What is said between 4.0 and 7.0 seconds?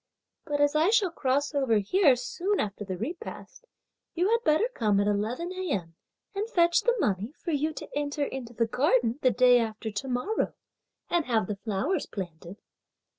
you had better come at eleven a.m., and fetch the